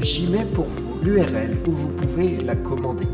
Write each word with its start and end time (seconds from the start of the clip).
j'y 0.00 0.26
mets 0.26 0.44
pour 0.44 0.66
vous 0.66 0.98
l'URL 1.02 1.58
où 1.66 1.72
vous 1.72 1.88
pouvez 1.88 2.36
la 2.36 2.54
commander. 2.56 3.06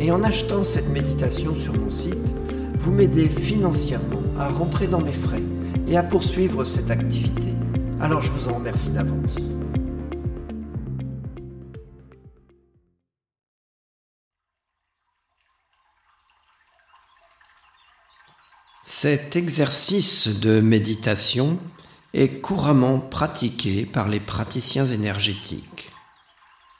Et 0.00 0.10
en 0.10 0.22
achetant 0.22 0.62
cette 0.64 0.88
méditation 0.88 1.54
sur 1.54 1.74
mon 1.74 1.90
site, 1.90 2.34
vous 2.78 2.92
m'aidez 2.92 3.28
financièrement 3.28 4.22
à 4.38 4.48
rentrer 4.48 4.86
dans 4.86 5.00
mes 5.00 5.12
frais 5.12 5.42
et 5.86 5.96
à 5.96 6.02
poursuivre 6.02 6.64
cette 6.64 6.90
activité. 6.90 7.52
Alors 8.00 8.20
je 8.20 8.30
vous 8.30 8.48
en 8.48 8.54
remercie 8.54 8.90
d'avance. 8.90 9.36
Cet 18.84 19.36
exercice 19.36 20.40
de 20.40 20.60
méditation 20.60 21.58
est 22.14 22.40
couramment 22.40 22.98
pratiqué 22.98 23.84
par 23.84 24.08
les 24.08 24.20
praticiens 24.20 24.86
énergétiques, 24.86 25.90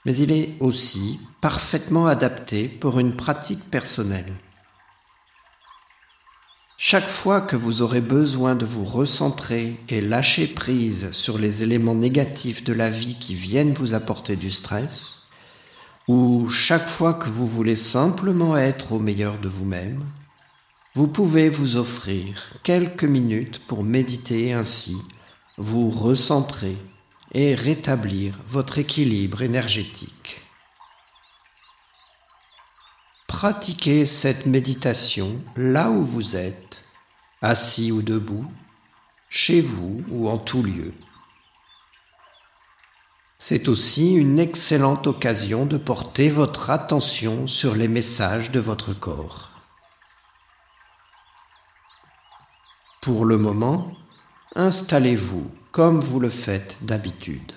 mais 0.04 0.16
il 0.16 0.32
est 0.32 0.54
aussi 0.60 1.20
parfaitement 1.40 2.06
adapté 2.06 2.68
pour 2.68 2.98
une 2.98 3.14
pratique 3.14 3.70
personnelle. 3.70 4.32
Chaque 6.80 7.08
fois 7.08 7.40
que 7.40 7.56
vous 7.56 7.82
aurez 7.82 8.00
besoin 8.00 8.54
de 8.54 8.64
vous 8.64 8.84
recentrer 8.84 9.76
et 9.88 10.00
lâcher 10.00 10.46
prise 10.46 11.10
sur 11.10 11.36
les 11.36 11.64
éléments 11.64 11.96
négatifs 11.96 12.62
de 12.62 12.72
la 12.72 12.88
vie 12.88 13.16
qui 13.16 13.34
viennent 13.34 13.74
vous 13.74 13.94
apporter 13.94 14.36
du 14.36 14.50
stress, 14.50 15.28
ou 16.06 16.48
chaque 16.48 16.86
fois 16.86 17.14
que 17.14 17.28
vous 17.28 17.46
voulez 17.46 17.76
simplement 17.76 18.56
être 18.56 18.92
au 18.92 18.98
meilleur 18.98 19.38
de 19.38 19.48
vous-même, 19.48 20.04
vous 20.94 21.08
pouvez 21.08 21.48
vous 21.48 21.76
offrir 21.76 22.50
quelques 22.62 23.04
minutes 23.04 23.60
pour 23.66 23.84
méditer 23.84 24.52
ainsi, 24.52 24.96
vous 25.58 25.90
recentrer 25.90 26.76
et 27.32 27.54
rétablir 27.54 28.34
votre 28.46 28.78
équilibre 28.78 29.42
énergétique. 29.42 30.40
Pratiquez 33.26 34.06
cette 34.06 34.46
méditation 34.46 35.40
là 35.56 35.90
où 35.90 36.02
vous 36.02 36.36
êtes, 36.36 36.82
assis 37.42 37.92
ou 37.92 38.02
debout, 38.02 38.50
chez 39.28 39.60
vous 39.60 40.02
ou 40.10 40.30
en 40.30 40.38
tout 40.38 40.62
lieu. 40.62 40.94
C'est 43.38 43.68
aussi 43.68 44.14
une 44.14 44.38
excellente 44.38 45.06
occasion 45.06 45.66
de 45.66 45.76
porter 45.76 46.28
votre 46.28 46.70
attention 46.70 47.46
sur 47.46 47.74
les 47.74 47.86
messages 47.86 48.50
de 48.50 48.58
votre 48.58 48.94
corps. 48.94 49.50
Pour 53.02 53.24
le 53.24 53.38
moment, 53.38 53.92
installez-vous 54.54 55.50
comme 55.72 56.00
vous 56.00 56.20
le 56.20 56.30
faites 56.30 56.78
d'habitude. 56.82 57.52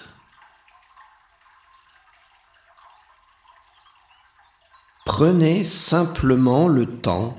Prenez 5.05 5.63
simplement 5.63 6.67
le 6.67 6.85
temps 6.85 7.37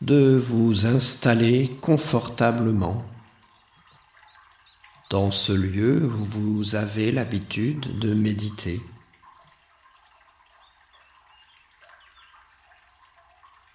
de 0.00 0.36
vous 0.36 0.86
installer 0.86 1.76
confortablement 1.80 3.04
dans 5.10 5.30
ce 5.30 5.52
lieu 5.52 6.04
où 6.04 6.24
vous 6.24 6.74
avez 6.74 7.12
l'habitude 7.12 7.98
de 7.98 8.12
méditer. 8.14 8.80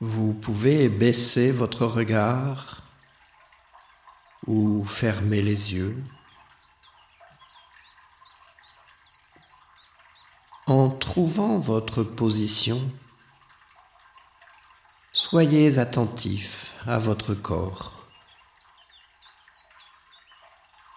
Vous 0.01 0.33
pouvez 0.33 0.89
baisser 0.89 1.51
votre 1.51 1.85
regard 1.85 2.88
ou 4.47 4.85
fermer 4.85 5.41
les 5.41 5.73
yeux. 5.73 6.01
En 10.67 10.89
trouvant 10.89 11.57
votre 11.57 12.03
position, 12.03 12.79
soyez 15.11 15.79
attentif 15.79 16.73
à 16.85 16.99
votre 16.99 17.33
corps, 17.33 18.05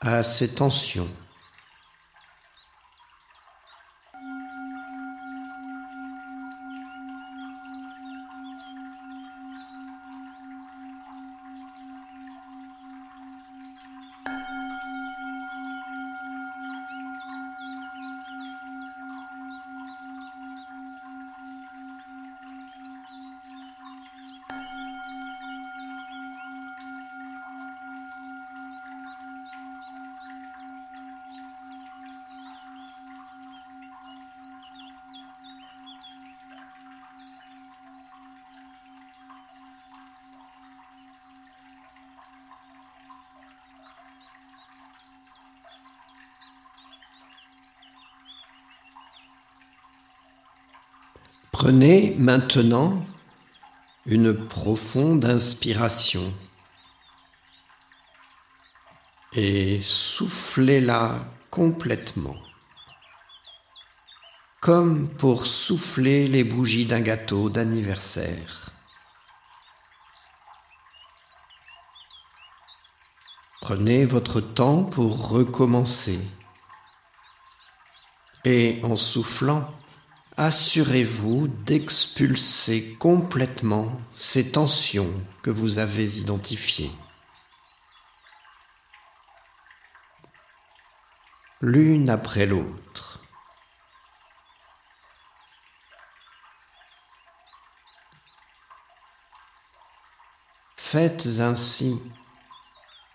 à 0.03 0.23
ses 0.23 0.55
tensions. 0.55 1.09
Prenez 51.65 52.17
maintenant 52.19 53.07
une 54.05 54.35
profonde 54.49 55.25
inspiration 55.25 56.35
et 59.33 59.81
soufflez-la 59.81 61.21
complètement, 61.53 62.35
comme 64.59 65.09
pour 65.09 65.47
souffler 65.47 66.27
les 66.27 66.43
bougies 66.43 66.87
d'un 66.87 67.01
gâteau 67.01 67.49
d'anniversaire. 67.49 68.71
Prenez 73.61 74.05
votre 74.05 74.41
temps 74.41 74.83
pour 74.83 75.29
recommencer 75.29 76.19
et 78.45 78.81
en 78.83 78.97
soufflant, 78.97 79.73
assurez-vous 80.37 81.49
d'expulser 81.49 82.97
complètement 82.99 84.01
ces 84.13 84.53
tensions 84.53 85.13
que 85.43 85.51
vous 85.51 85.79
avez 85.79 86.19
identifiées. 86.19 86.93
L'une 91.61 92.09
après 92.09 92.47
l'autre. 92.47 93.21
Faites 100.77 101.27
ainsi 101.39 102.01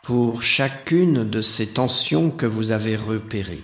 pour 0.02 0.42
chacune 0.42 1.30
de 1.30 1.42
ces 1.42 1.74
tensions 1.74 2.32
que 2.32 2.46
vous 2.46 2.72
avez 2.72 2.96
repérées. 2.96 3.64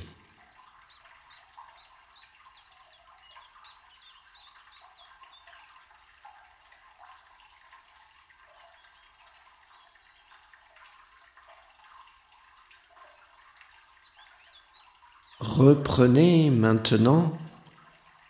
Reprenez 15.44 16.50
maintenant 16.50 17.38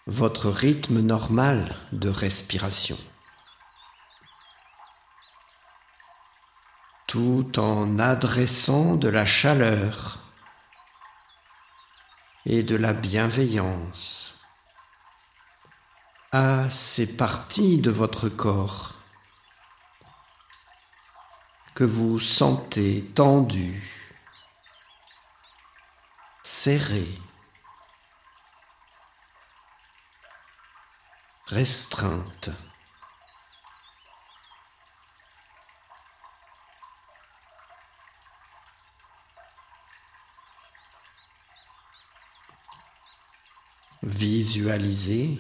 votre 0.08 0.50
rythme 0.50 1.00
normal 1.00 1.76
de 1.92 2.10
respiration. 2.10 2.98
tout 7.14 7.60
en 7.60 8.00
adressant 8.00 8.96
de 8.96 9.08
la 9.08 9.24
chaleur 9.24 10.18
et 12.48 12.64
de 12.64 12.76
la 12.76 12.92
bienveillance 12.92 14.42
à 16.32 16.68
ces 16.72 17.16
parties 17.16 17.78
de 17.78 17.92
votre 17.92 18.30
corps 18.30 18.94
que 21.76 21.84
vous 21.84 22.18
sentez 22.18 23.04
tendues, 23.14 23.93
serrées, 26.44 27.18
restreintes. 31.48 32.52
visualisez 44.04 45.40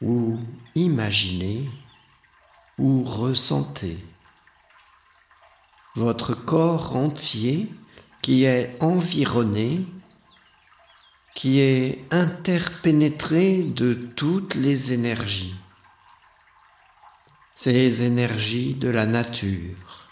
ou 0.00 0.38
imaginez 0.76 1.68
ou 2.78 3.02
ressentez 3.02 3.98
votre 5.96 6.34
corps 6.34 6.94
entier 6.94 7.68
qui 8.26 8.42
est 8.42 8.76
environné, 8.80 9.86
qui 11.36 11.60
est 11.60 12.04
interpénétré 12.10 13.62
de 13.62 13.94
toutes 13.94 14.56
les 14.56 14.92
énergies, 14.92 15.54
ces 17.54 18.02
énergies 18.02 18.74
de 18.74 18.88
la 18.88 19.06
nature, 19.06 20.08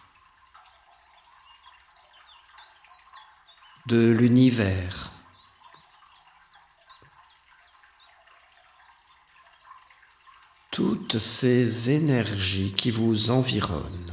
de 3.87 4.11
l'univers. 4.11 5.11
toutes 10.71 11.19
ces 11.19 11.91
énergies 11.91 12.73
qui 12.73 12.91
vous 12.91 13.31
environnent. 13.31 14.04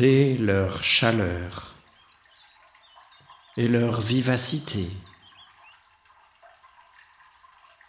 Leur 0.00 0.84
chaleur 0.84 1.74
et 3.56 3.66
leur 3.66 4.00
vivacité 4.00 4.88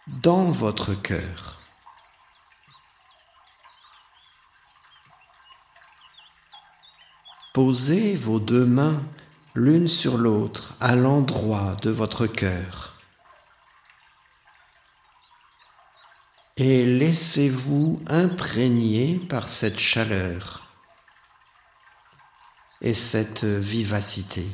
dans 0.08 0.50
votre 0.50 0.94
cœur. 0.94 1.62
Posez 7.52 8.16
vos 8.16 8.40
deux 8.40 8.66
mains 8.66 9.00
l'une 9.54 9.86
sur 9.86 10.18
l'autre 10.18 10.74
à 10.80 10.96
l'endroit 10.96 11.76
de 11.82 11.90
votre 11.90 12.26
cœur. 12.26 12.94
Et 16.56 16.84
laissez-vous 16.84 18.02
imprégner 18.08 19.20
par 19.28 19.48
cette 19.48 19.78
chaleur 19.78 20.69
et 22.80 22.94
cette 22.94 23.44
vivacité. 23.44 24.46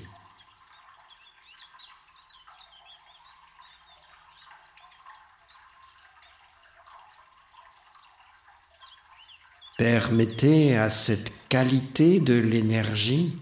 Permettez 9.79 10.77
à 10.77 10.89
cette 10.89 11.49
qualité 11.49 12.19
de 12.21 12.35
l'énergie 12.35 13.39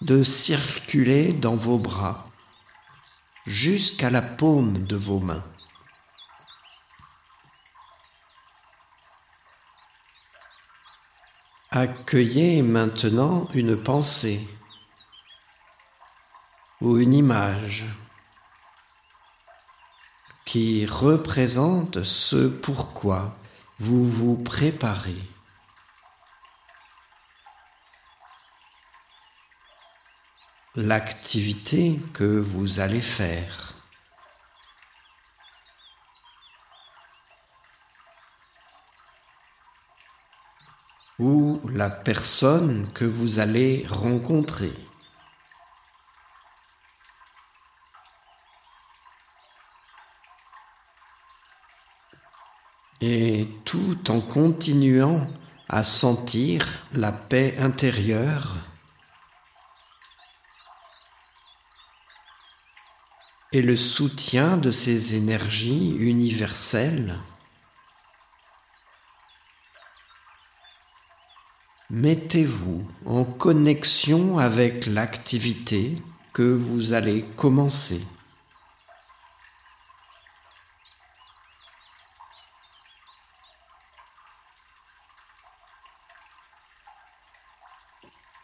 de 0.00 0.22
circuler 0.22 1.32
dans 1.32 1.56
vos 1.56 1.78
bras 1.78 2.24
jusqu'à 3.46 4.10
la 4.10 4.22
paume 4.22 4.86
de 4.86 4.96
vos 4.96 5.18
mains. 5.18 5.44
Accueillez 11.74 12.60
maintenant 12.62 13.48
une 13.54 13.76
pensée 13.76 14.46
ou 16.82 16.98
une 16.98 17.14
image 17.14 17.86
qui 20.44 20.84
représente 20.84 22.02
ce 22.02 22.48
pourquoi 22.48 23.34
vous 23.78 24.04
vous 24.04 24.36
préparez. 24.36 25.16
l'activité 30.74 32.00
que 32.14 32.24
vous 32.24 32.80
allez 32.80 33.02
faire. 33.02 33.74
Ou 41.18 41.60
la 41.72 41.90
personne 41.90 42.88
que 42.94 43.04
vous 43.04 43.38
allez 43.38 43.86
rencontrer. 43.88 44.72
Et 53.00 53.48
tout 53.64 54.10
en 54.10 54.20
continuant 54.20 55.28
à 55.68 55.82
sentir 55.82 56.66
la 56.92 57.10
paix 57.10 57.56
intérieure 57.58 58.56
et 63.52 63.60
le 63.60 63.76
soutien 63.76 64.56
de 64.56 64.70
ces 64.70 65.14
énergies 65.14 65.96
universelles. 65.98 67.18
Mettez-vous 71.94 72.88
en 73.04 73.22
connexion 73.22 74.38
avec 74.38 74.86
l'activité 74.86 75.94
que 76.32 76.42
vous 76.42 76.94
allez 76.94 77.22
commencer. 77.36 78.00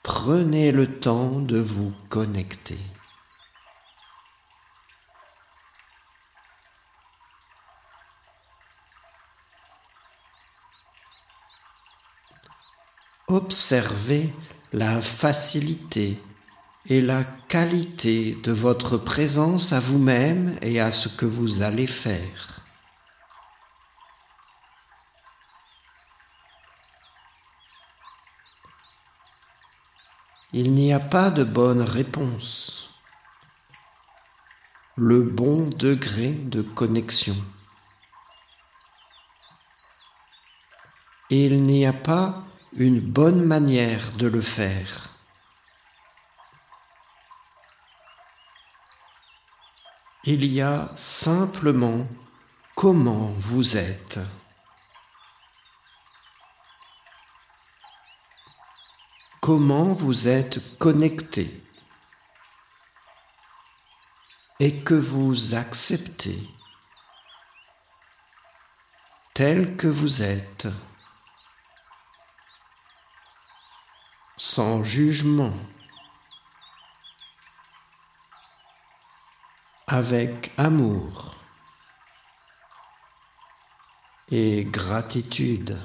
Prenez 0.03 0.71
le 0.71 0.87
temps 0.87 1.41
de 1.41 1.57
vous 1.59 1.95
connecter. 2.11 2.77
Observez 13.41 14.35
la 14.73 15.01
facilité 15.01 16.21
et 16.87 17.01
la 17.01 17.23
qualité 17.23 18.37
de 18.43 18.51
votre 18.51 18.97
présence 18.97 19.73
à 19.73 19.79
vous-même 19.79 20.59
et 20.61 20.81
à 20.81 20.91
ce 20.91 21.09
que 21.09 21.25
vous 21.25 21.63
allez 21.63 21.87
faire. 21.87 22.63
Il 30.53 30.73
n'y 30.75 30.93
a 30.93 30.99
pas 30.99 31.31
de 31.31 31.45
bonne 31.45 31.83
réponse. 31.83 32.91
Le 34.97 35.23
bon 35.23 35.69
degré 35.69 36.33
de 36.33 36.63
connexion. 36.63 37.37
Il 41.31 41.63
n'y 41.63 41.87
a 41.87 41.93
pas 41.93 42.48
une 42.73 43.01
bonne 43.01 43.45
manière 43.45 44.13
de 44.13 44.27
le 44.27 44.41
faire. 44.41 45.11
Il 50.25 50.45
y 50.45 50.61
a 50.61 50.91
simplement 50.97 52.07
comment 52.75 53.29
vous 53.39 53.77
êtes. 53.77 54.21
Comment 59.41 59.93
vous 59.93 60.29
êtes 60.29 60.79
connecté 60.79 61.63
et 64.61 64.81
que 64.81 64.95
vous 64.95 65.55
acceptez 65.55 66.39
tel 69.33 69.77
que 69.77 69.87
vous 69.87 70.23
êtes. 70.23 70.67
Sans 74.39 74.85
jugement, 74.85 75.53
avec 79.89 80.53
amour 80.57 81.35
et 84.31 84.65
gratitude. 84.65 85.77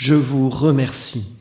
Je 0.00 0.14
vous 0.14 0.48
remercie. 0.48 1.34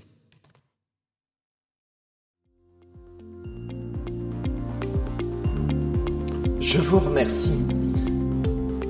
Je 6.60 6.80
vous 6.80 6.98
remercie. 6.98 7.60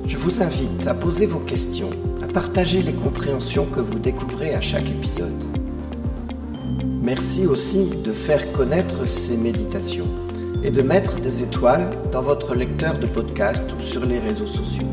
Je 0.05 0.15
vous 0.15 0.41
invite 0.41 0.88
à 0.88 0.93
poser 0.93 1.25
vos 1.25 1.41
questions, 1.41 1.89
à 2.24 2.27
partager 2.27 2.81
les 2.81 2.93
compréhensions 2.93 3.65
que 3.65 3.81
vous 3.81 4.00
découvrez 4.00 4.53
à 4.53 4.62
chaque 4.62 4.89
épisode. 4.89 5.43
Merci 7.01 7.45
aussi 7.45 7.89
de 7.89 8.13
faire 8.13 8.50
connaître 8.53 9.05
ces 9.05 9.36
méditations 9.36 10.07
et 10.63 10.71
de 10.71 10.81
mettre 10.81 11.19
des 11.19 11.43
étoiles 11.43 11.91
dans 12.13 12.21
votre 12.21 12.55
lecteur 12.55 12.97
de 12.97 13.07
podcast 13.07 13.65
ou 13.77 13.81
sur 13.81 14.05
les 14.05 14.19
réseaux 14.19 14.47
sociaux. 14.47 14.88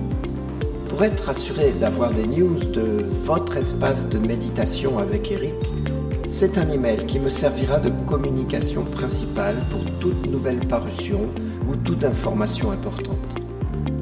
Pour 0.94 1.02
être 1.02 1.28
assuré 1.28 1.72
d'avoir 1.80 2.12
des 2.12 2.24
news 2.24 2.56
de 2.72 3.04
votre 3.24 3.56
espace 3.56 4.08
de 4.08 4.16
méditation 4.16 5.00
avec 5.00 5.32
Eric, 5.32 5.56
c'est 6.28 6.56
un 6.56 6.68
email 6.68 7.04
qui 7.06 7.18
me 7.18 7.28
servira 7.28 7.80
de 7.80 7.90
communication 8.06 8.84
principale 8.84 9.56
pour 9.72 9.80
toute 9.98 10.30
nouvelle 10.30 10.60
parution 10.68 11.22
ou 11.66 11.74
toute 11.74 12.04
information 12.04 12.70
importante. 12.70 13.18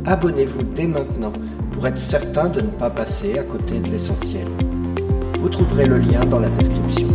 Abonnez-vous 0.04 0.64
dès 0.64 0.86
maintenant 0.86 1.32
pour 1.70 1.86
être 1.86 1.96
certain 1.96 2.50
de 2.50 2.60
ne 2.60 2.68
pas 2.68 2.90
passer 2.90 3.38
à 3.38 3.42
côté 3.42 3.80
de 3.80 3.88
l'essentiel. 3.88 4.46
Vous 5.40 5.48
trouverez 5.48 5.86
le 5.86 5.96
lien 5.96 6.26
dans 6.26 6.40
la 6.40 6.50
description. 6.50 7.08